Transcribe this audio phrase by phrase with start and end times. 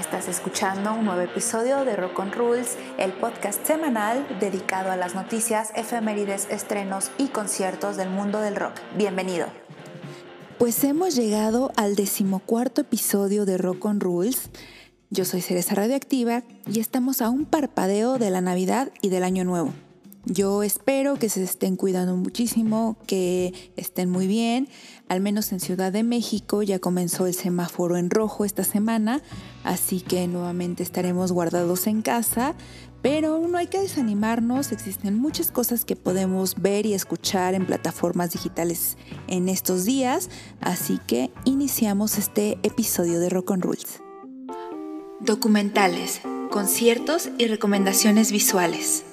[0.00, 5.14] Estás escuchando un nuevo episodio de Rock on Rules, el podcast semanal dedicado a las
[5.14, 8.72] noticias, efemérides, estrenos y conciertos del mundo del rock.
[8.96, 9.48] Bienvenido.
[10.58, 14.48] Pues hemos llegado al decimocuarto episodio de Rock on Rules.
[15.10, 19.44] Yo soy Cereza Radioactiva y estamos a un parpadeo de la Navidad y del Año
[19.44, 19.74] Nuevo.
[20.26, 24.68] Yo espero que se estén cuidando muchísimo, que estén muy bien.
[25.08, 29.22] Al menos en Ciudad de México ya comenzó el semáforo en rojo esta semana,
[29.64, 32.54] así que nuevamente estaremos guardados en casa.
[33.00, 38.32] Pero no hay que desanimarnos, existen muchas cosas que podemos ver y escuchar en plataformas
[38.32, 40.28] digitales en estos días,
[40.60, 44.02] así que iniciamos este episodio de Rock on Rules.
[45.20, 49.04] Documentales, conciertos y recomendaciones visuales.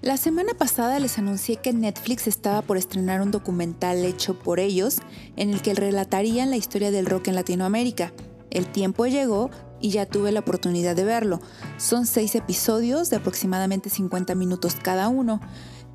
[0.00, 4.98] La semana pasada les anuncié que Netflix estaba por estrenar un documental hecho por ellos
[5.34, 8.12] en el que relatarían la historia del rock en Latinoamérica.
[8.50, 9.50] El tiempo llegó
[9.80, 11.40] y ya tuve la oportunidad de verlo.
[11.78, 15.40] Son seis episodios de aproximadamente 50 minutos cada uno.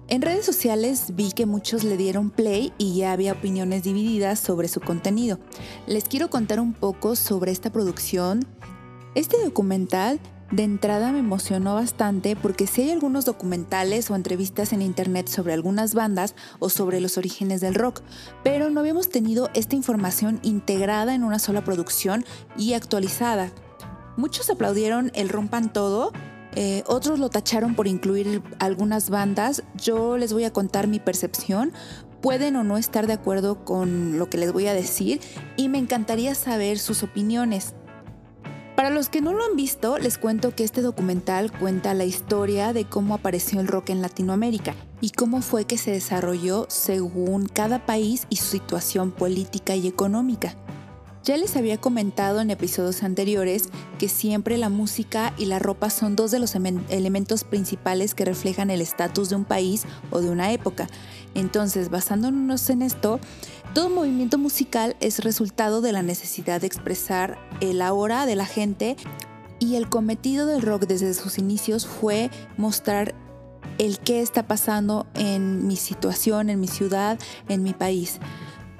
[0.09, 4.67] En redes sociales vi que muchos le dieron play y ya había opiniones divididas sobre
[4.67, 5.39] su contenido.
[5.87, 8.41] Les quiero contar un poco sobre esta producción.
[9.15, 10.19] Este documental
[10.51, 15.53] de entrada me emocionó bastante porque si hay algunos documentales o entrevistas en internet sobre
[15.53, 18.01] algunas bandas o sobre los orígenes del rock,
[18.43, 22.25] pero no habíamos tenido esta información integrada en una sola producción
[22.57, 23.51] y actualizada.
[24.15, 26.11] Muchos aplaudieron el rompan todo,
[26.55, 29.63] eh, otros lo tacharon por incluir algunas bandas.
[29.75, 31.73] Yo les voy a contar mi percepción.
[32.21, 35.19] Pueden o no estar de acuerdo con lo que les voy a decir
[35.57, 37.73] y me encantaría saber sus opiniones.
[38.75, 42.73] Para los que no lo han visto, les cuento que este documental cuenta la historia
[42.73, 47.85] de cómo apareció el rock en Latinoamérica y cómo fue que se desarrolló según cada
[47.85, 50.55] país y su situación política y económica.
[51.23, 56.17] Ya les había comentado en episodios anteriores que siempre la música y la ropa son
[56.17, 60.51] dos de los elementos principales que reflejan el estatus de un país o de una
[60.51, 60.89] época.
[61.33, 63.21] Entonces, basándonos en esto,
[63.73, 68.97] todo movimiento musical es resultado de la necesidad de expresar el ahora de la gente
[69.59, 73.15] y el cometido del rock desde sus inicios fue mostrar
[73.77, 77.17] el qué está pasando en mi situación, en mi ciudad,
[77.47, 78.19] en mi país.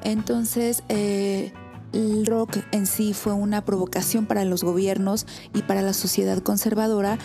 [0.03, 1.53] Entonces, eh,
[1.93, 7.17] el rock en sí fue una provocación para los gobiernos y para la sociedad conservadora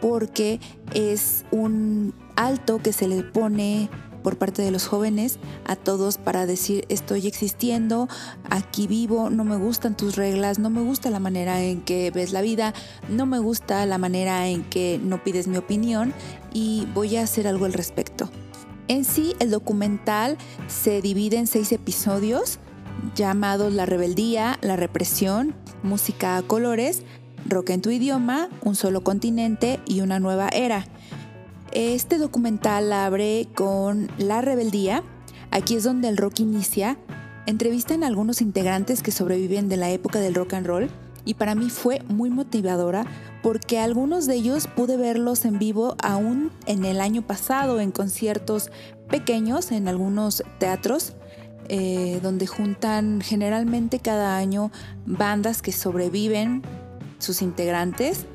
[0.00, 0.60] porque
[0.94, 3.90] es un alto que se le pone
[4.22, 8.08] por parte de los jóvenes a todos para decir estoy existiendo,
[8.50, 12.32] aquí vivo, no me gustan tus reglas, no me gusta la manera en que ves
[12.32, 12.74] la vida,
[13.08, 16.12] no me gusta la manera en que no pides mi opinión
[16.52, 18.30] y voy a hacer algo al respecto.
[18.88, 22.58] En sí, el documental se divide en seis episodios
[23.14, 27.02] llamados La rebeldía, la represión, música a colores,
[27.46, 30.86] rock en tu idioma, un solo continente y una nueva era.
[31.72, 35.04] Este documental abre con La Rebeldía.
[35.50, 36.98] Aquí es donde el rock inicia.
[37.46, 40.90] Entrevistan a algunos integrantes que sobreviven de la época del rock and roll
[41.24, 43.06] y para mí fue muy motivadora
[43.42, 48.70] porque algunos de ellos pude verlos en vivo aún en el año pasado en conciertos
[49.08, 51.14] pequeños en algunos teatros
[51.72, 54.72] eh, donde juntan generalmente cada año
[55.06, 56.62] bandas que sobreviven
[57.20, 58.26] sus integrantes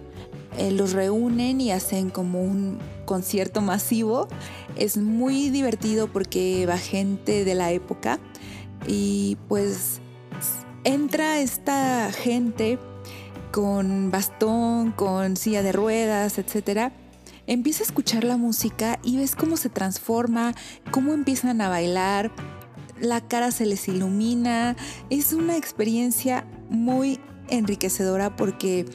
[0.57, 4.29] eh, los reúnen y hacen como un concierto masivo.
[4.77, 8.19] Es muy divertido porque va gente de la época
[8.87, 9.99] y pues
[10.85, 12.79] entra esta gente
[13.51, 16.93] con bastón, con silla de ruedas, etcétera.
[17.47, 20.55] Empieza a escuchar la música y ves cómo se transforma,
[20.89, 22.31] cómo empiezan a bailar,
[22.99, 24.75] la cara se les ilumina.
[25.09, 27.19] Es una experiencia muy
[27.49, 28.85] enriquecedora porque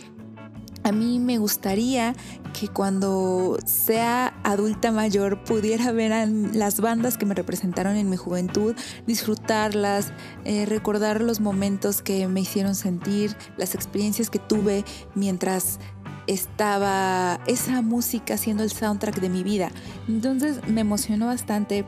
[0.83, 2.15] a mí me gustaría
[2.59, 8.16] que cuando sea adulta mayor pudiera ver a las bandas que me representaron en mi
[8.16, 8.75] juventud,
[9.06, 10.12] disfrutarlas,
[10.44, 14.84] eh, recordar los momentos que me hicieron sentir, las experiencias que tuve
[15.15, 15.78] mientras
[16.27, 19.71] estaba esa música siendo el soundtrack de mi vida.
[20.09, 21.84] Entonces me emocionó bastante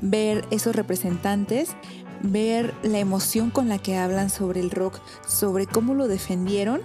[0.00, 1.70] ver esos representantes,
[2.22, 6.80] ver la emoción con la que hablan sobre el rock, sobre cómo lo defendieron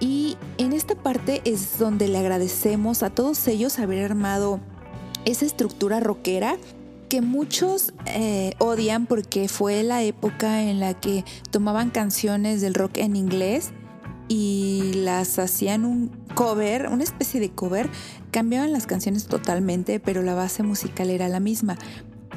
[0.00, 4.60] y en esta parte es donde le agradecemos a todos ellos haber armado
[5.24, 6.56] esa estructura rockera
[7.08, 12.98] que muchos eh, odian porque fue la época en la que tomaban canciones del rock
[12.98, 13.70] en inglés
[14.28, 17.88] y las hacían un cover, una especie de cover,
[18.32, 21.78] cambiaban las canciones totalmente, pero la base musical era la misma.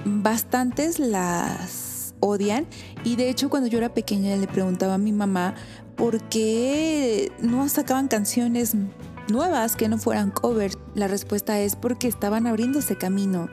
[0.05, 2.67] Bastantes las odian.
[3.03, 5.55] Y de hecho cuando yo era pequeña le preguntaba a mi mamá
[5.95, 8.73] por qué no sacaban canciones
[9.29, 10.71] nuevas que no fueran cover.
[10.95, 13.49] La respuesta es porque estaban abriéndose camino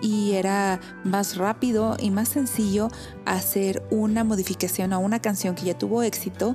[0.00, 2.88] y era más rápido y más sencillo
[3.24, 6.54] hacer una modificación a una canción que ya tuvo éxito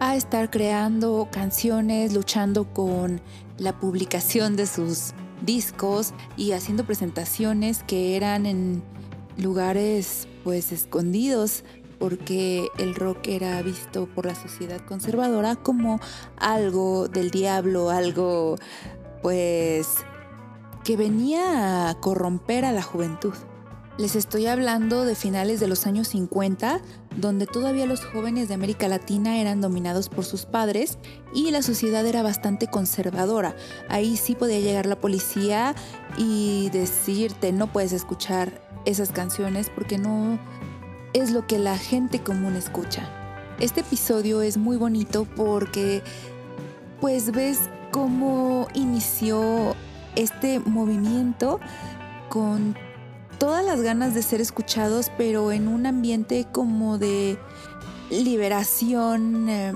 [0.00, 3.20] a estar creando canciones, luchando con
[3.58, 5.12] la publicación de sus
[5.44, 8.82] discos y haciendo presentaciones que eran en
[9.36, 11.64] lugares pues escondidos
[11.98, 16.00] porque el rock era visto por la sociedad conservadora como
[16.36, 18.56] algo del diablo, algo
[19.22, 19.86] pues
[20.82, 23.34] que venía a corromper a la juventud.
[23.98, 26.80] Les estoy hablando de finales de los años 50,
[27.18, 30.96] donde todavía los jóvenes de América Latina eran dominados por sus padres
[31.34, 33.54] y la sociedad era bastante conservadora.
[33.90, 35.74] Ahí sí podía llegar la policía
[36.16, 40.38] y decirte no puedes escuchar esas canciones porque no
[41.12, 43.10] es lo que la gente común escucha.
[43.60, 46.02] Este episodio es muy bonito porque
[46.98, 47.60] pues ves
[47.90, 49.76] cómo inició
[50.16, 51.60] este movimiento
[52.30, 52.74] con
[53.38, 57.38] todas las ganas de ser escuchados, pero en un ambiente como de
[58.10, 59.74] liberación, eh,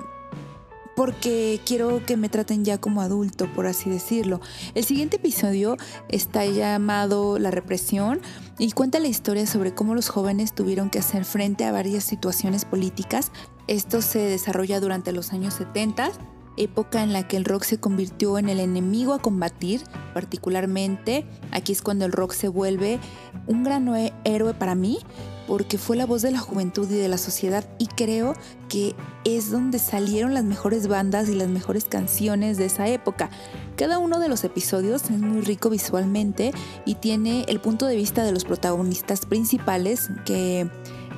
[0.95, 4.41] porque quiero que me traten ya como adulto, por así decirlo.
[4.75, 5.77] El siguiente episodio
[6.09, 8.21] está llamado La represión
[8.59, 12.65] y cuenta la historia sobre cómo los jóvenes tuvieron que hacer frente a varias situaciones
[12.65, 13.31] políticas.
[13.67, 16.13] Esto se desarrolla durante los años 70
[16.57, 19.83] época en la que el rock se convirtió en el enemigo a combatir,
[20.15, 22.99] particularmente aquí es cuando el rock se vuelve
[23.47, 23.89] un gran
[24.25, 24.99] héroe para mí,
[25.47, 28.35] porque fue la voz de la juventud y de la sociedad y creo
[28.69, 28.95] que
[29.25, 33.31] es donde salieron las mejores bandas y las mejores canciones de esa época.
[33.77, 36.53] Cada uno de los episodios es muy rico visualmente
[36.85, 40.69] y tiene el punto de vista de los protagonistas principales que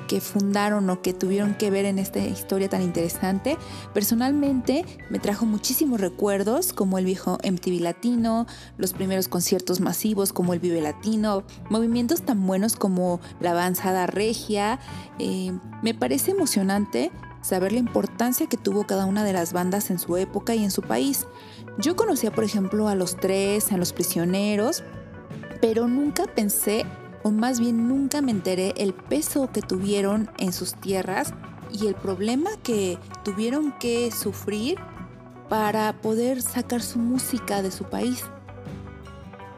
[0.09, 3.57] que fundaron o que tuvieron que ver en esta historia tan interesante,
[3.95, 8.47] personalmente me trajo muchísimos recuerdos como el viejo MTV Latino,
[8.77, 14.81] los primeros conciertos masivos como el Vive Latino, movimientos tan buenos como la avanzada regia.
[15.21, 15.53] Eh,
[15.83, 17.13] me parece emocionante
[17.43, 20.71] saber la importancia que tuvo cada una de las bandas en su época y en
[20.71, 21.27] su país.
[21.79, 24.83] Yo conocía, por ejemplo, a los tres, a los prisioneros,
[25.61, 26.87] pero nunca pensé
[27.31, 31.35] más bien nunca me enteré el peso que tuvieron en sus tierras
[31.73, 34.79] y el problema que tuvieron que sufrir
[35.49, 38.25] para poder sacar su música de su país.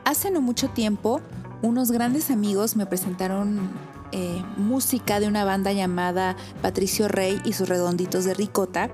[0.04, 1.20] Hace no mucho tiempo,
[1.62, 3.70] unos grandes amigos me presentaron
[4.12, 8.90] eh, música de una banda llamada Patricio Rey y sus redonditos de ricota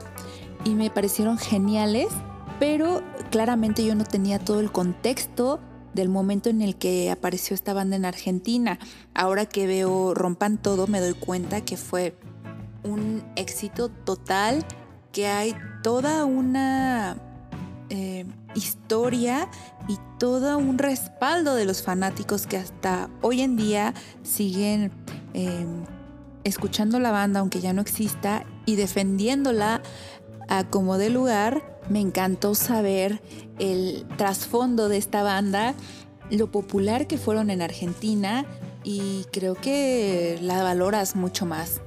[0.65, 2.09] y me parecieron geniales,
[2.59, 5.61] pero claramente yo no tenía todo el contexto
[5.97, 8.79] del momento en el que apareció esta banda en Argentina.
[9.15, 12.17] Ahora que veo Rompan Todo me doy cuenta que fue
[12.85, 14.65] un éxito total,
[15.11, 17.17] que hay toda una
[17.89, 19.49] eh, historia
[19.89, 24.93] y todo un respaldo de los fanáticos que hasta hoy en día siguen
[25.35, 25.85] em,
[26.45, 29.83] escuchando la banda aunque ya no exista y defendiéndola
[30.49, 33.21] a como de lugar me encantó saber
[33.59, 35.75] el trasfondo de esta banda,
[36.31, 38.45] lo popular que fueron en Argentina
[38.83, 41.81] y creo que la valoras mucho más.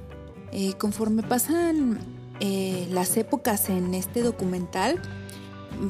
[0.52, 1.98] Eh, conforme pasan
[2.40, 5.00] eh, las épocas en este documental,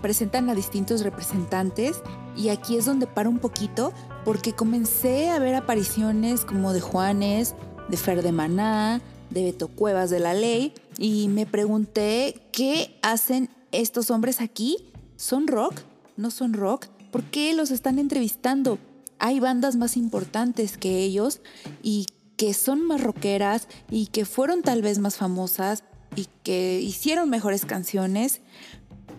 [0.03, 2.03] presentan a distintos representantes
[2.37, 3.93] y aquí es donde paro un poquito
[4.25, 7.55] porque comencé a ver apariciones como de Juanes,
[7.89, 9.01] de Fer de Maná,
[9.31, 14.77] de Beto Cuevas de la Ley y me pregunté qué hacen estos hombres aquí
[15.17, 15.81] son rock,
[16.19, 18.79] no son rock, ¿por qué los están entrevistando?
[19.19, 21.41] Hay bandas más importantes que ellos
[21.83, 25.85] y que son más rockeras y que fueron tal vez más famosas
[26.17, 28.43] y que hicieron mejores canciones,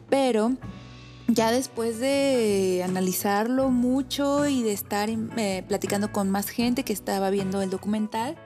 [0.07, 0.55] pero
[1.27, 7.31] ya después de analizarlo mucho y de estar eh, platicando con más gente que estaba
[7.31, 8.37] viendo el documental,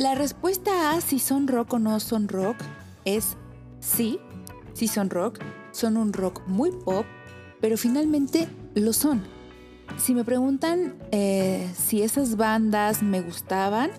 [0.00, 2.56] la respuesta a si son rock o no son rock
[3.04, 3.36] es
[3.80, 4.18] sí,
[4.72, 5.38] si son rock,
[5.72, 7.04] son un rock muy pop,
[7.60, 9.22] pero finalmente lo son.
[9.98, 13.90] Si me preguntan eh, si esas bandas me gustaban,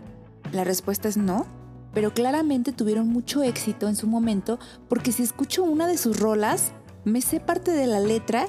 [0.52, 1.46] la respuesta es no,
[1.94, 4.58] pero claramente tuvieron mucho éxito en su momento
[4.90, 6.72] porque si escucho una de sus rolas,
[7.04, 8.48] me sé parte de la letra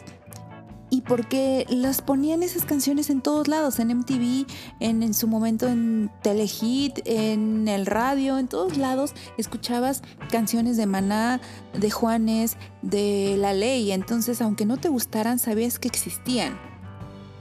[0.92, 4.44] y porque las ponían esas canciones en todos lados, en MTV,
[4.78, 10.84] en, en, su momento en Telehit, en el radio, en todos lados escuchabas canciones de
[10.84, 11.40] Maná,
[11.72, 16.61] de Juanes, de La Ley, entonces aunque no te gustaran sabías que existían.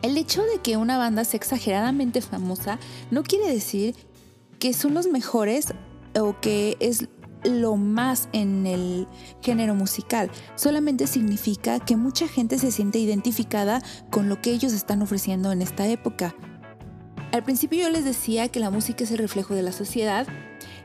[0.01, 2.79] El hecho de que una banda sea exageradamente famosa
[3.11, 3.97] no quiere decir
[4.59, 5.73] que son los mejores
[6.17, 7.09] o que es
[7.43, 9.07] lo más en el
[9.41, 10.29] género musical.
[10.55, 15.61] Solamente significa que mucha gente se siente identificada con lo que ellos están ofreciendo en
[15.61, 16.35] esta época.
[17.31, 20.27] Al principio yo les decía que la música es el reflejo de la sociedad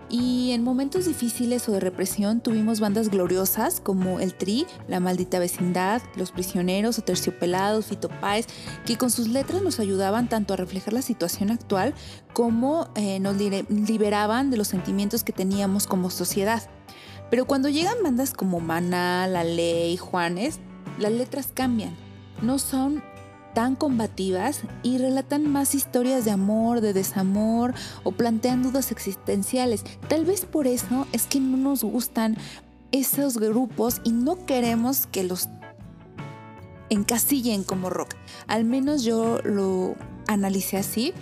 [0.09, 5.39] y en momentos difíciles o de represión tuvimos bandas gloriosas como El Tri, La Maldita
[5.39, 8.47] Vecindad, Los Prisioneros o Terciopelados, Fito Páez,
[8.85, 11.95] que con sus letras nos ayudaban tanto a reflejar la situación actual
[12.33, 16.63] como eh, nos liberaban de los sentimientos que teníamos como sociedad.
[17.31, 20.61] Pero cuando llegan bandas como Maná, La Ley, Juanes,
[20.99, 21.97] las letras cambian.
[22.43, 23.03] No son
[23.57, 27.73] tan combativas y relatan más historias de amor, de desamor
[28.05, 29.83] o plantean dudas existenciales.
[30.09, 32.37] Tal vez por eso es que no nos gustan
[32.93, 35.49] esos grupos y no queremos que los
[36.91, 38.11] encasillen como rock.
[38.47, 39.95] Al menos yo lo
[40.29, 41.15] analicé así.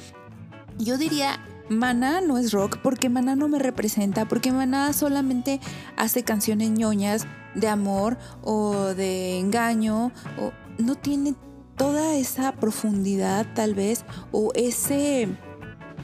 [0.76, 1.38] Yo diría,
[1.68, 5.60] Maná no es rock porque Maná no me representa, porque Maná solamente
[5.96, 10.10] hace canciones ñoñas de amor o de engaño
[10.40, 11.36] o no tiene
[11.76, 15.28] toda esa profundidad tal vez o ese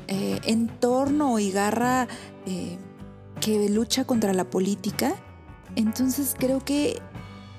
[0.09, 2.09] eh, entorno y garra
[2.47, 2.79] eh,
[3.41, 5.15] que lucha contra la política,
[5.77, 7.01] entonces creo que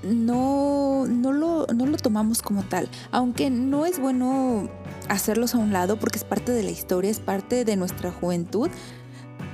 [0.04, 4.70] no, no, lo, no lo tomamos como tal, aunque no es bueno
[5.10, 8.70] hacerlos a un lado porque es parte de la historia, es parte de nuestra juventud.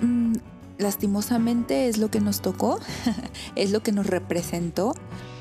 [0.01, 0.33] Mm,
[0.77, 2.79] lastimosamente es lo que nos tocó,
[3.55, 4.93] es lo que nos representó,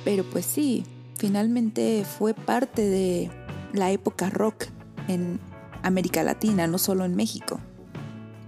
[0.04, 0.85] pero pues sí,
[1.16, 3.30] finalmente fue parte de
[3.73, 4.66] la época rock
[5.08, 5.40] en
[5.82, 7.61] América Latina, no solo en México.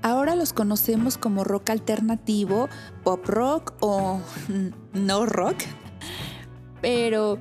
[0.02, 2.68] Ahora los conocemos como rock alternativo,
[3.02, 4.20] pop rock o
[4.92, 5.56] no rock,
[6.80, 7.38] pero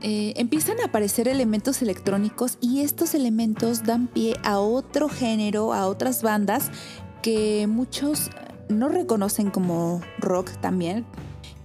[0.00, 5.86] eh, empiezan a aparecer elementos electrónicos y estos elementos dan pie a otro género, a
[5.86, 6.70] otras bandas
[7.22, 8.30] que muchos
[8.68, 11.04] no reconocen como rock también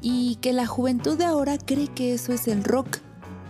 [0.01, 2.99] y que la juventud de ahora cree que eso es el rock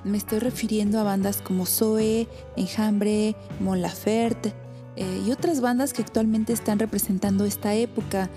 [0.06, 4.54] me estoy refiriendo a bandas como Zoe, Enjambre, Mon Laferte
[4.96, 8.30] eh, y otras bandas que actualmente están representando esta época.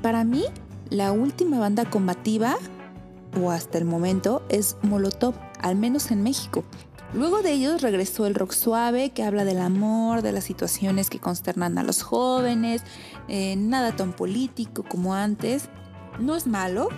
[0.00, 0.44] Para mí,
[0.88, 2.56] la última banda combativa,
[3.42, 6.64] o hasta el momento, es Molotov, al menos en México.
[7.12, 11.18] Luego de ellos regresó el rock suave, que habla del amor, de las situaciones que
[11.18, 12.82] consternan a los jóvenes,
[13.28, 15.68] eh, nada tan político como antes.
[16.20, 16.88] No es malo,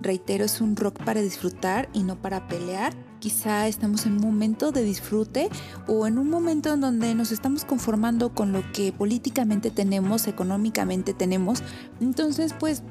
[0.00, 4.70] reitero, es un rock para disfrutar y no para pelear quizá estamos en un momento
[4.70, 5.48] de disfrute
[5.88, 11.12] o en un momento en donde nos estamos conformando con lo que políticamente tenemos, económicamente
[11.12, 11.64] tenemos.
[12.00, 12.84] Entonces, pues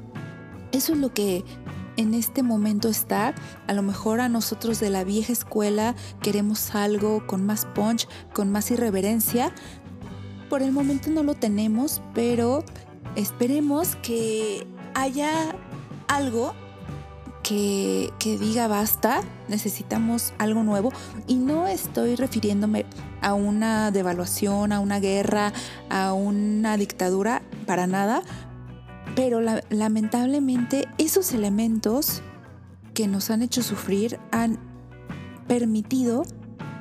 [0.72, 1.42] eso es lo que
[1.96, 3.34] en este momento está.
[3.66, 8.52] A lo mejor a nosotros de la vieja escuela queremos algo con más punch, con
[8.52, 9.54] más irreverencia.
[10.50, 12.62] Por el momento no lo tenemos, pero
[13.14, 15.56] esperemos que haya
[16.08, 16.52] algo
[17.46, 20.92] que, diga basta, necesitamos algo nuevo.
[21.26, 22.86] Y no estoy refiriéndome
[23.22, 25.52] a una devaluación, a una guerra,
[25.88, 28.22] a una dictadura, para nada.
[29.14, 32.22] Pero lamentablemente esos elementos
[32.94, 34.58] que nos han hecho sufrir han
[35.46, 36.24] permitido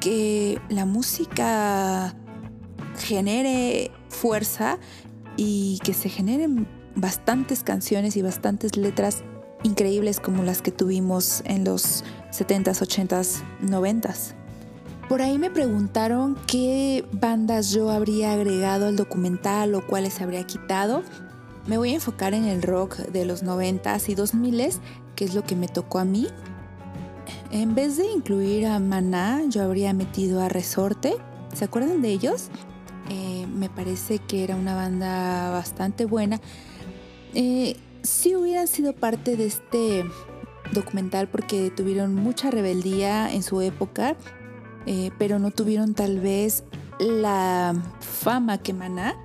[0.02, 2.16] que la música
[2.98, 4.80] genere fuerza
[5.38, 9.24] y que se generen bastantes canciones y bastantes letras
[9.66, 14.36] increíbles como las que tuvimos en los 70s, 80s, 90s.
[15.10, 21.04] Por ahí me preguntaron qué bandas yo habría agregado al documental o cuáles habría quitado.
[21.66, 24.80] Me voy a enfocar en el rock de los 90s y 2000s,
[25.16, 26.28] que es lo que me tocó a mí.
[27.50, 31.16] En vez de incluir a Maná, yo habría metido a Resorte.
[31.56, 32.50] ¿Se acuerdan de ellos?
[33.10, 36.40] Eh, me parece que era una banda bastante buena.
[37.34, 40.06] Eh, sí hubieran sido parte de este
[40.74, 44.16] documental porque tuvieron mucha rebeldía en su época,
[44.86, 46.64] eh, pero no tuvieron tal vez
[47.00, 49.16] la fama que Maná.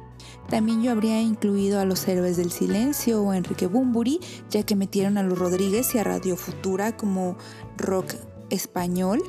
[0.49, 4.21] También yo habría incluido a los héroes del silencio o a Enrique Bumburi,
[4.51, 7.37] ya que metieron a los Rodríguez y a Radio Futura como
[7.77, 8.15] rock
[8.51, 9.23] español.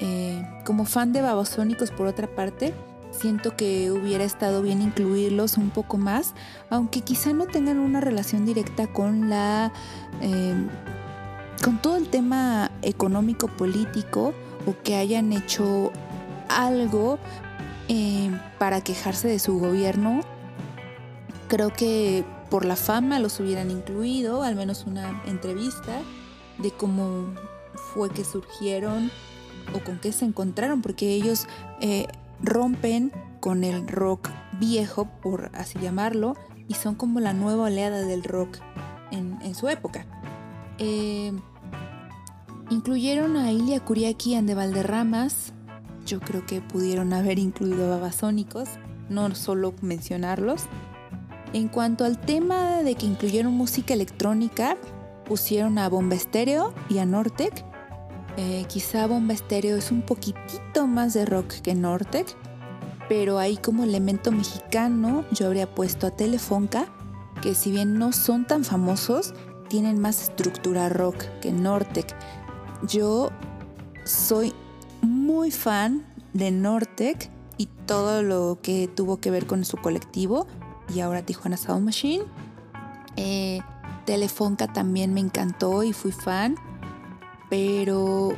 [0.00, 2.72] Eh, como fan de Babasónicos, por otra parte,
[3.18, 6.34] Siento que hubiera estado bien incluirlos un poco más,
[6.68, 9.72] aunque quizá no tengan una relación directa con la...
[10.20, 10.68] Em,
[11.62, 14.34] con todo el tema económico político
[14.66, 15.92] o que hayan hecho
[16.48, 17.18] algo
[17.88, 20.20] em, para quejarse de su gobierno.
[21.48, 26.00] Creo que por la fama los hubieran incluido, al menos una entrevista
[26.58, 27.26] de cómo
[27.94, 29.10] fue que surgieron
[29.74, 31.46] o con qué se encontraron, porque ellos
[31.80, 32.06] eh,
[32.42, 36.34] rompen con el rock viejo, por así llamarlo,
[36.68, 38.58] y son como la nueva oleada del rock
[39.10, 40.06] en, su época.
[40.78, 41.32] Eh,
[42.70, 45.52] incluyeron a Ilya Kuriaki and de Valderramas.
[46.06, 48.68] Yo creo que pudieron haber incluido a Babasónicos,
[49.08, 50.62] no solo mencionarlos.
[51.52, 54.76] En cuanto al tema de que incluyeron música electrónica,
[55.24, 57.64] pusieron a Bomba Estéreo y a Nortec.
[58.36, 62.26] Eh, quizá Bomba Estéreo es un poquitito más de rock que Nortec,
[63.08, 66.86] pero ahí como elemento mexicano yo habría puesto a Telefonca,
[67.42, 69.34] que si bien no son tan famosos,
[69.68, 72.14] tienen más estructura rock que Nortec.
[72.88, 73.30] Yo
[74.04, 74.52] soy
[75.02, 80.46] muy fan de Nortec y todo lo que tuvo que ver con su colectivo
[80.92, 82.24] y ahora Tijuana Sound Machine.
[83.16, 83.60] Eh,
[84.04, 86.56] Telefonca también me encantó y fui fan,
[87.50, 88.34] pero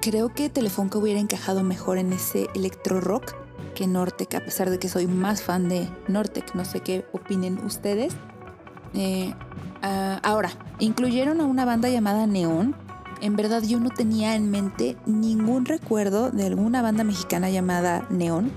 [0.00, 3.34] creo que Telefonca hubiera encajado mejor en ese electro rock
[3.74, 6.54] que Nortec, a pesar de que soy más fan de Nortec.
[6.54, 8.14] No sé qué opinen ustedes.
[8.94, 9.34] Eh,
[9.82, 12.74] ah, ahora, incluyeron a una banda llamada Neón.
[13.20, 18.50] En verdad yo no tenía en mente ningún recuerdo de alguna banda mexicana llamada Neón.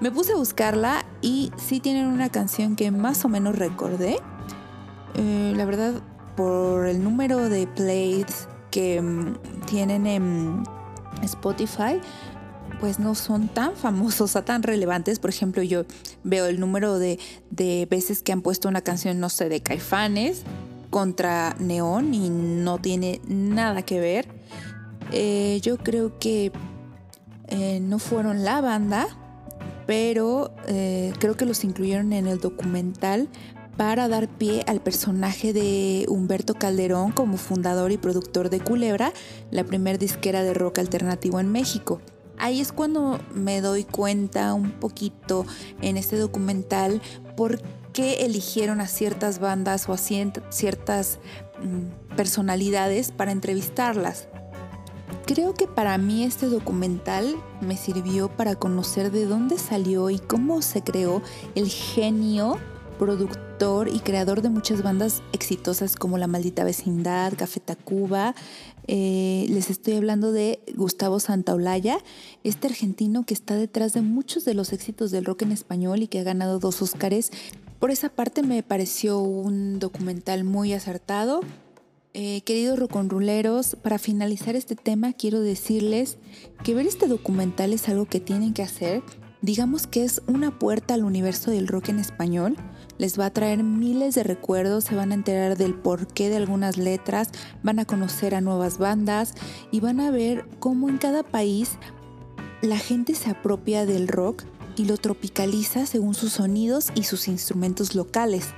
[0.00, 4.18] Me puse a buscarla y sí tienen una canción que más o menos recordé.
[5.14, 5.94] Eh, la verdad,
[6.36, 10.62] por el número de plays que mm, tienen en
[11.22, 12.00] Spotify,
[12.80, 15.18] pues no son tan famosos o tan relevantes.
[15.18, 15.84] Por ejemplo, yo
[16.24, 17.18] veo el número de,
[17.90, 20.42] veces que han puesto una canción, no sé, de Caifanes
[20.90, 24.28] contra Neón y no tiene nada que ver.
[25.12, 26.52] Eh, yo creo que
[27.48, 29.06] eh, no fueron la banda,
[29.86, 33.28] pero eh, creo que los incluyeron en el documental
[33.78, 39.12] para dar pie al personaje de Humberto Calderón como fundador y productor de Culebra,
[39.52, 42.00] la primer disquera de rock alternativo en México.
[42.38, 45.46] Ahí es cuando me doy cuenta un poquito
[45.80, 47.00] en este documental
[47.36, 51.20] por qué eligieron a ciertas bandas o a ciertas
[51.62, 54.26] mm, personalidades para entrevistarlas.
[55.24, 60.62] Creo que para mí este documental me sirvió para conocer de dónde salió y cómo
[60.62, 61.22] se creó
[61.54, 62.58] el genio
[62.98, 68.34] productor y creador de muchas bandas exitosas como La Maldita Vecindad, Café Tacuba.
[68.86, 71.98] Eh, les estoy hablando de Gustavo Santaolalla,
[72.42, 76.08] este argentino que está detrás de muchos de los éxitos del rock en español y
[76.08, 77.30] que ha ganado dos Óscares.
[77.78, 81.40] Por esa parte me pareció un documental muy acertado.
[82.14, 86.16] Eh, queridos roconruleros, para finalizar este tema quiero decirles
[86.64, 89.02] que ver este documental es algo que tienen que hacer.
[89.40, 92.56] Digamos que es una puerta al universo del rock en español
[92.98, 96.76] les va a traer miles de recuerdos, se van a enterar del porqué de algunas
[96.76, 97.30] letras,
[97.62, 99.34] van a conocer a nuevas bandas
[99.70, 101.78] y van a ver cómo en cada país
[102.60, 104.42] la gente se apropia del rock
[104.76, 108.48] y lo tropicaliza según sus sonidos y sus instrumentos locales.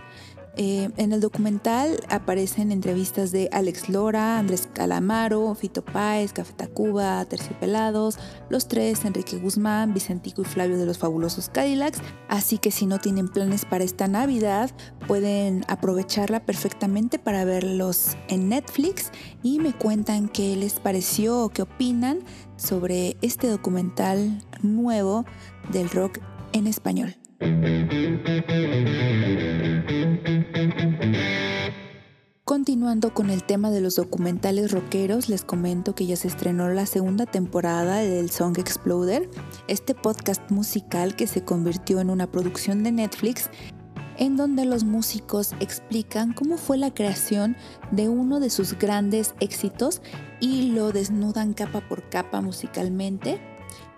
[0.56, 7.24] Eh, en el documental aparecen entrevistas de Alex Lora, Andrés Calamaro, Fito Páez, Café Tacuba,
[7.24, 12.00] Terciopelados, Los Tres, Enrique Guzmán, Vicentico y Flavio de los Fabulosos Cadillacs.
[12.28, 14.70] Así que si no tienen planes para esta Navidad,
[15.06, 21.62] pueden aprovecharla perfectamente para verlos en Netflix y me cuentan qué les pareció o qué
[21.62, 22.20] opinan
[22.56, 25.24] sobre este documental nuevo
[25.72, 26.18] del rock
[26.52, 27.16] en español.
[32.70, 36.86] Continuando con el tema de los documentales rockeros, les comento que ya se estrenó la
[36.86, 39.28] segunda temporada del Song Exploder,
[39.66, 43.50] este podcast musical que se convirtió en una producción de Netflix
[44.18, 47.56] en donde los músicos explican cómo fue la creación
[47.90, 50.00] de uno de sus grandes éxitos
[50.38, 53.40] y lo desnudan capa por capa musicalmente.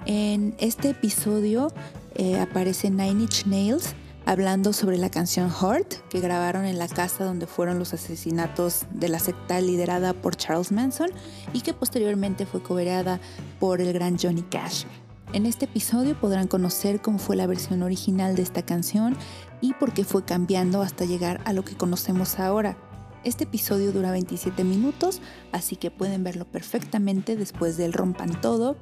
[0.06, 1.70] En este episodio
[2.14, 7.24] eh, aparece Nine Inch Nails, hablando sobre la canción Heart que grabaron en la casa
[7.24, 11.10] donde fueron los asesinatos de la secta liderada por Charles Manson
[11.52, 13.20] y que posteriormente fue cobereada
[13.58, 14.84] por el gran Johnny Cash.
[15.32, 19.16] En este episodio podrán conocer cómo fue la versión original de esta canción
[19.60, 22.76] y por qué fue cambiando hasta llegar a lo que conocemos ahora.
[23.24, 25.20] Este episodio dura 27 minutos,
[25.52, 28.76] así que pueden verlo perfectamente después del rompan todo.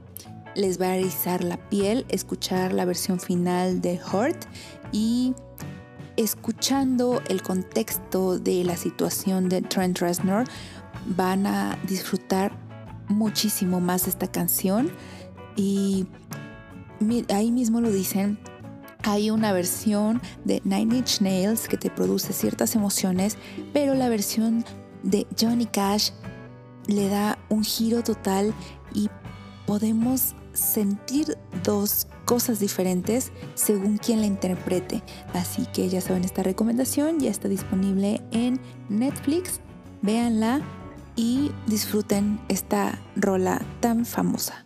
[0.54, 4.46] Les va a erizar la piel escuchar la versión final de Heart
[4.92, 5.34] y
[6.16, 10.44] escuchando el contexto de la situación de Trent Reznor
[11.06, 12.52] van a disfrutar
[13.08, 14.90] muchísimo más esta canción.
[15.56, 16.06] Y
[17.28, 18.38] ahí mismo lo dicen
[19.04, 23.36] hay una versión de Nine Inch Nails que te produce ciertas emociones,
[23.72, 24.64] pero la versión
[25.02, 26.10] de Johnny Cash
[26.86, 28.52] le da un giro total
[28.92, 29.08] y
[29.66, 35.02] podemos sentir dos cosas diferentes según quien la interprete.
[35.34, 39.60] Así que ya saben, esta recomendación ya está disponible en Netflix.
[40.02, 40.62] Véanla
[41.16, 44.64] y disfruten esta rola tan famosa.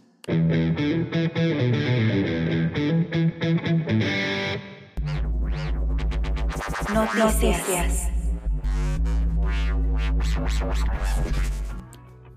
[6.93, 8.11] Noticias.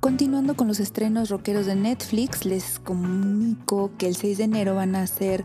[0.08, 4.96] Continuando con los estrenos rockeros de Netflix, les comunico que el 6 de enero van
[4.96, 5.44] a hacer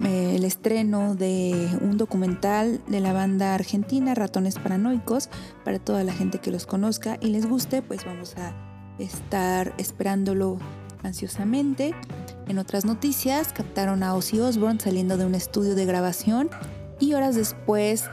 [0.00, 5.28] eh, el estreno de un documental de la banda argentina Ratones Paranoicos
[5.64, 8.54] para toda la gente que los conozca y les guste, pues vamos a
[9.00, 10.58] estar esperándolo
[11.02, 11.92] ansiosamente.
[12.46, 16.48] En otras noticias, captaron a Ozzy Osbourne saliendo de un estudio de grabación
[17.00, 18.04] y horas después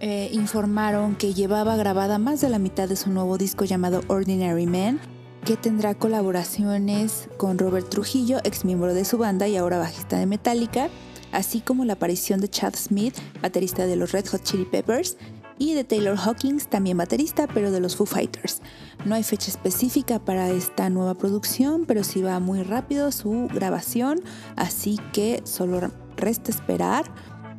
[0.00, 4.64] eh, informaron que llevaba grabada más de la mitad de su nuevo disco llamado Ordinary
[4.64, 4.98] Man
[5.46, 10.26] que tendrá colaboraciones con Robert Trujillo, ex miembro de su banda y ahora bajista de
[10.26, 10.88] Metallica,
[11.30, 15.16] así como la aparición de Chad Smith, baterista de los Red Hot Chili Peppers,
[15.56, 18.60] y de Taylor Hawkins, también baterista, pero de los Foo Fighters.
[19.04, 24.20] No hay fecha específica para esta nueva producción, pero sí va muy rápido su grabación,
[24.56, 27.04] así que solo resta esperar.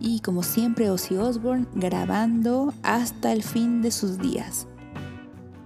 [0.02, 4.68] Y como siempre, Ozzy Osbourne grabando hasta el fin de sus días.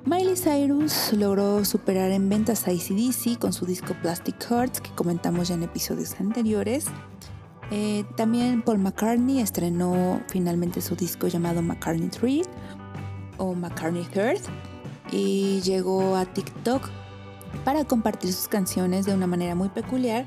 [0.03, 5.49] Miley Cyrus logró superar en ventas a ACDC con su disco Plastic Hearts, que comentamos
[5.49, 6.87] ya en episodios anteriores.
[7.69, 12.49] Eh, también Paul McCartney estrenó finalmente su disco llamado McCartney 3
[13.37, 14.41] o McCartney Third
[15.11, 16.89] y llegó a TikTok
[17.63, 20.25] para compartir sus canciones de una manera muy peculiar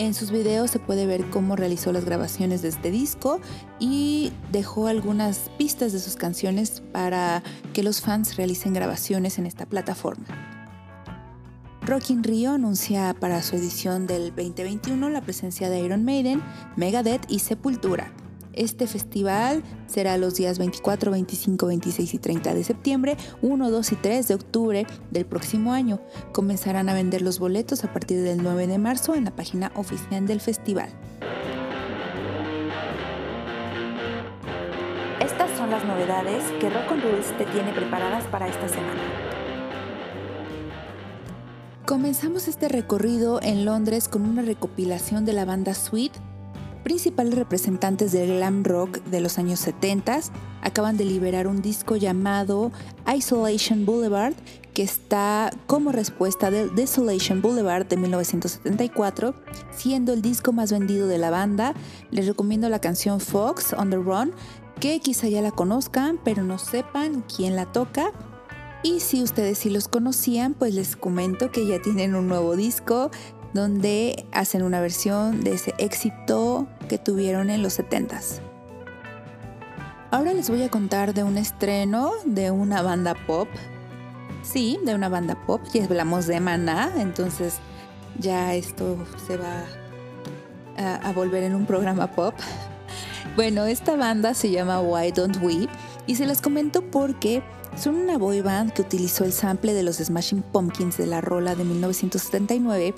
[0.00, 3.38] en sus videos se puede ver cómo realizó las grabaciones de este disco
[3.78, 7.42] y dejó algunas pistas de sus canciones para
[7.74, 10.24] que los fans realicen grabaciones en esta plataforma.
[11.82, 16.42] Rock in Rio anuncia para su edición del 2021 la presencia de Iron Maiden,
[16.76, 18.10] Megadeth y Sepultura.
[18.52, 23.96] Este festival será los días 24, 25, 26 y 30 de septiembre, 1, 2 y
[23.96, 26.00] 3 de octubre del próximo año.
[26.32, 30.26] Comenzarán a vender los boletos a partir del 9 de marzo en la página oficial
[30.26, 30.88] del festival.
[35.20, 39.00] Estas son las novedades que Rock on Rules te tiene preparadas para esta semana.
[41.86, 46.12] Comenzamos este recorrido en Londres con una recopilación de la banda Sweet
[46.82, 50.20] principales representantes del glam rock de los años 70
[50.62, 52.72] acaban de liberar un disco llamado
[53.14, 54.34] Isolation Boulevard
[54.74, 59.34] que está como respuesta del Desolation Boulevard de 1974,
[59.72, 61.74] siendo el disco más vendido de la banda.
[62.10, 64.32] Les recomiendo la canción Fox on the Run,
[64.78, 68.12] que quizá ya la conozcan, pero no sepan quién la toca.
[68.82, 73.10] Y si ustedes sí los conocían, pues les comento que ya tienen un nuevo disco
[73.52, 78.40] donde hacen una versión de ese éxito que tuvieron en los 70s.
[80.12, 83.48] Ahora les voy a contar de un estreno de una banda pop.
[84.42, 85.60] Sí, de una banda pop.
[85.72, 87.58] Ya hablamos de Maná, entonces
[88.18, 89.64] ya esto se va
[90.76, 92.34] a, volver en un programa pop.
[93.36, 95.68] Bueno, esta banda se llama Why Don't We
[96.06, 97.44] y se las comento porque
[97.76, 101.54] son una boy band que utilizó el sample de los Smashing Pumpkins de la rola
[101.54, 102.92] de 1979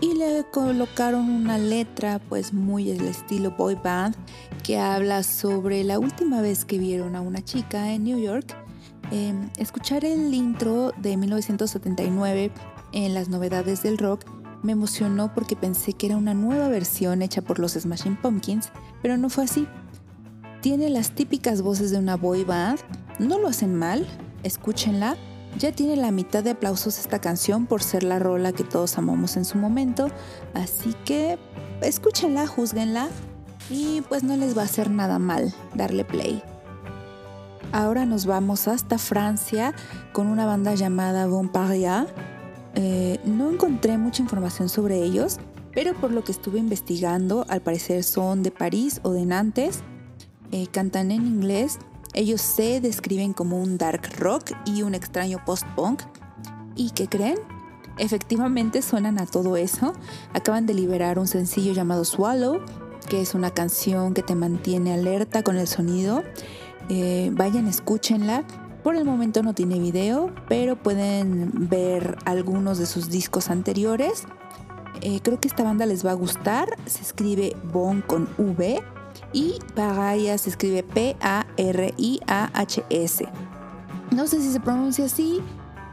[0.00, 4.16] y le colocaron una letra pues muy el estilo boy band
[4.62, 8.56] que habla sobre la última vez que vieron a una chica en New York.
[9.10, 12.50] Em, escuchar el intro de 1979
[12.92, 14.24] en las novedades del rock
[14.62, 18.70] me emocionó porque pensé que era una nueva versión hecha por los Smashing Pumpkins,
[19.02, 19.66] pero no fue así.
[20.60, 22.80] Tiene las típicas voces de una boy band,
[23.18, 24.06] no lo hacen mal,
[24.44, 25.16] escúchenla
[25.58, 29.36] ya tiene la mitad de aplausos esta canción por ser la rola que todos amamos
[29.36, 30.08] en su momento,
[30.54, 31.38] así que
[31.80, 33.08] escúchenla, juzguenla
[33.70, 36.42] y pues no les va a hacer nada mal darle play.
[37.72, 39.74] Ahora nos vamos hasta Francia
[40.12, 42.06] con una banda llamada Bon Paria.
[42.74, 45.38] Eh, no encontré mucha información sobre ellos,
[45.72, 49.80] pero por lo que estuve investigando, al parecer son de París o de Nantes.
[50.50, 51.78] Eh, cantan en inglés
[52.14, 56.02] ellos se describen como un dark rock y un extraño post-punk.
[56.76, 57.38] ¿Y qué creen?
[57.98, 59.94] Efectivamente suenan a todo eso.
[60.34, 62.60] Acaban de liberar un sencillo llamado Swallow,
[63.08, 66.22] que es una canción que te mantiene alerta con el sonido.
[66.88, 68.44] Eh, vayan, escúchenla.
[68.82, 74.24] Por el momento no tiene video, pero pueden ver algunos de sus discos anteriores.
[75.00, 76.76] Eh, creo que esta banda les va a gustar.
[76.86, 78.82] Se escribe Bon con V
[79.32, 81.18] y Pariah se escribe P-A-R-I-A-H-S.
[84.10, 85.40] No sé si se pronuncia así,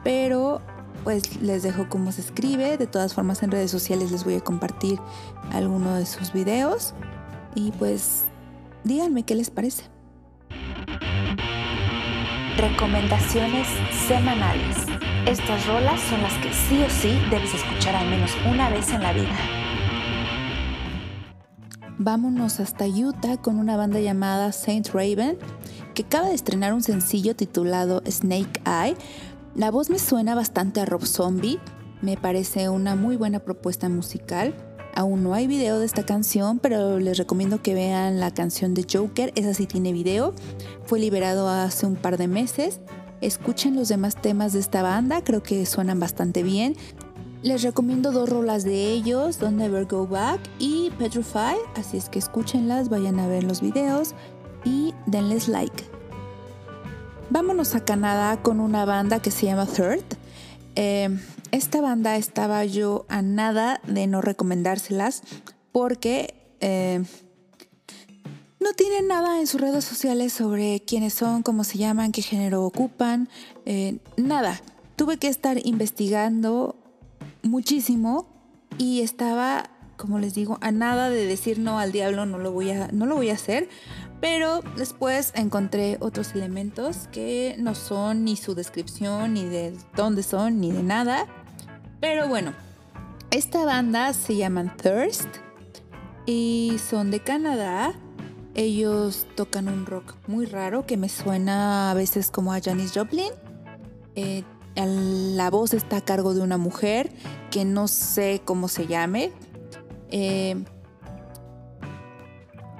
[0.03, 0.61] pero
[1.03, 2.77] pues les dejo cómo se escribe.
[2.77, 4.99] De todas formas en redes sociales les voy a compartir
[5.51, 6.93] alguno de sus videos.
[7.55, 8.25] Y pues
[8.83, 9.83] díganme qué les parece.
[12.57, 13.67] Recomendaciones
[14.07, 14.77] semanales.
[15.25, 19.01] Estas rolas son las que sí o sí debes escuchar al menos una vez en
[19.01, 19.58] la vida.
[22.01, 25.37] Vámonos hasta Utah con una banda llamada Saint Raven
[25.93, 28.95] que acaba de estrenar un sencillo titulado Snake Eye.
[29.53, 31.59] La voz me suena bastante a Rob Zombie,
[32.01, 34.55] me parece una muy buena propuesta musical.
[34.95, 38.87] Aún no hay video de esta canción, pero les recomiendo que vean la canción de
[38.89, 40.33] Joker, esa sí tiene video.
[40.85, 42.79] Fue liberado hace un par de meses.
[43.19, 46.77] Escuchen los demás temas de esta banda, creo que suenan bastante bien.
[47.41, 52.19] Les recomiendo dos rolas de ellos, Don't Never Go Back y Petrify, así es que
[52.19, 54.13] escúchenlas, vayan a ver los videos
[54.65, 55.85] y denles like.
[57.29, 60.03] Vámonos a Canadá con una banda que se llama Third.
[60.75, 61.17] Eh,
[61.51, 65.21] esta banda estaba yo a nada de no recomendárselas
[65.71, 67.01] porque eh,
[68.59, 72.65] no tienen nada en sus redes sociales sobre quiénes son, cómo se llaman, qué género
[72.65, 73.29] ocupan,
[73.65, 74.59] eh, nada.
[74.97, 76.75] Tuve que estar investigando
[77.43, 78.27] muchísimo
[78.77, 82.71] y estaba, como les digo, a nada de decir no al diablo, no lo voy
[82.71, 83.69] a, no lo voy a hacer.
[84.21, 90.59] Pero después encontré otros elementos que no son ni su descripción, ni de dónde son,
[90.59, 91.25] ni de nada.
[92.01, 92.53] Pero bueno,
[93.31, 95.29] esta banda se llaman Thirst
[96.25, 97.93] y son de Canadá.
[98.55, 103.31] Ellos tocan un rock muy raro que me suena a veces como a Janis Joplin.
[104.15, 104.43] Eh,
[104.85, 107.11] la voz está a cargo de una mujer
[107.51, 109.31] que no sé cómo se llame.
[110.11, 110.63] Eh,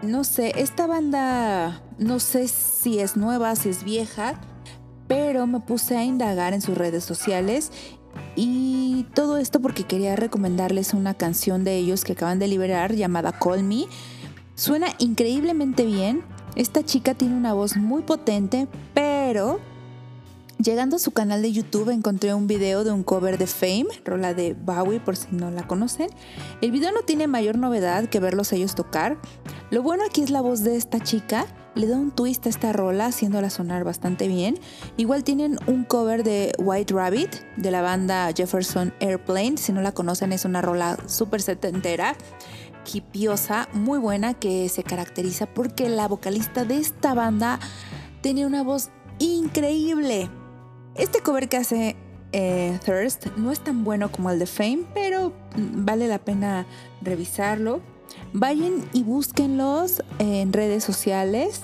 [0.02, 4.40] no sé, esta banda no sé si es nueva, si es vieja,
[5.08, 7.72] pero me puse a indagar en sus redes sociales
[8.36, 13.34] y todo esto porque quería recomendarles una canción de ellos que acaban de liberar llamada
[13.34, 13.86] Call Me.
[14.56, 16.24] Suena increíblemente bien.
[16.56, 19.60] Esta chica tiene una voz muy potente, pero
[20.62, 24.34] Llegando a su canal de YouTube encontré un video de un cover de Fame, rola
[24.34, 26.10] de Bowie por si no la conocen.
[26.60, 29.18] El video no tiene mayor novedad que verlos ellos tocar.
[29.72, 31.46] Lo bueno aquí es la voz de esta chica,
[31.76, 34.60] le da un twist a esta rola haciéndola sonar bastante bien.
[34.98, 39.94] Igual tienen un cover de White Rabbit de la banda Jefferson Airplane, si no la
[39.94, 42.18] conocen es una rola súper setentera
[42.94, 47.60] hipiosa, muy buena, que se caracteriza porque la vocalista de esta banda
[48.22, 50.30] tiene una voz increíble.
[51.00, 51.96] Este cover que hace
[52.34, 56.66] eh, Thirst no es tan bueno como el de Fame, pero vale la pena
[57.02, 57.80] revisarlo.
[58.34, 61.62] Vayan y búsquenlos en redes sociales.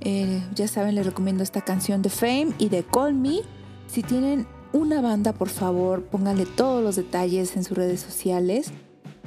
[0.00, 3.40] Eh, ya saben, les recomiendo esta canción de Fame y de Call Me.
[3.86, 8.72] Si tienen una banda, por favor, pónganle todos los detalles en sus redes sociales.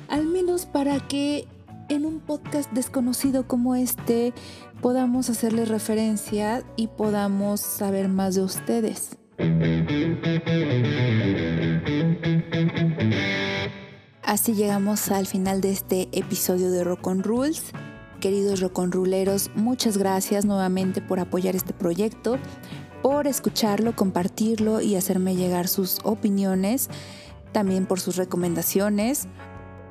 [0.07, 1.47] Al menos para que
[1.89, 4.33] en un podcast desconocido como este
[4.81, 9.19] podamos hacerles referencia y podamos saber más de ustedes.
[14.23, 17.71] Así llegamos al final de este episodio de Rock on Rules.
[18.19, 22.37] Queridos rock on ruleros, muchas gracias nuevamente por apoyar este proyecto,
[23.01, 26.89] por escucharlo, compartirlo y hacerme llegar sus opiniones,
[27.51, 29.27] también por sus recomendaciones.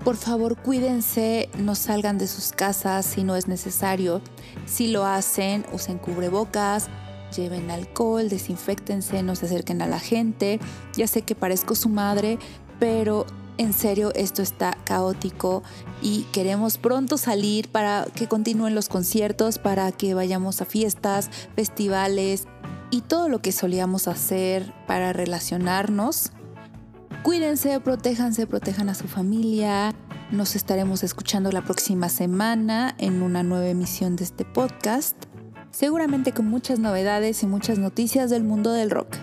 [0.03, 4.23] Por favor, cuídense, no salgan de sus casas si no es necesario.
[4.67, 6.89] Si lo hacen, usen cubrebocas,
[7.33, 10.61] lleven alcohol, desinfectense, no se acerquen a la gente.
[10.95, 12.39] Ya sé que parezco su madre,
[12.79, 13.27] pero
[13.59, 15.63] en serio esto está caótico
[16.01, 22.47] y queremos pronto salir para que continúen los conciertos, para que vayamos a fiestas, festivales
[22.91, 26.33] y todo lo que solíamos hacer para relacionarnos.
[27.23, 29.95] Cuídense, protéjanse, protejan a su familia.
[30.31, 35.17] Nos estaremos escuchando la próxima semana en una nueva emisión de este podcast
[35.73, 39.17] seguramente con muchas novedades y muchas noticias del mundo del rock.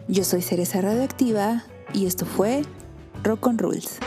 [0.09, 2.63] Yo soy Cereza Radioactiva y esto fue
[3.25, 3.99] Rock on Rules.